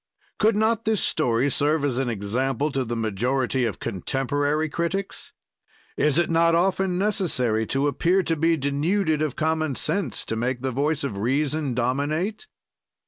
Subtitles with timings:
[0.39, 5.31] Could not this story serve as an example to the majority of contemporary critics?
[5.95, 10.63] Is it not often necessary to appear to be denuded of common sense, to make
[10.63, 12.47] the voice of reason dominate?